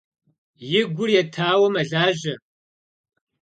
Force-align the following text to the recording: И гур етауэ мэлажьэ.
И 0.79 0.81
гур 0.95 1.09
етауэ 1.21 1.67
мэлажьэ. 1.73 2.35